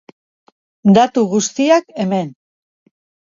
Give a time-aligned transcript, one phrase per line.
[0.97, 2.33] Datu guztiak, hemen.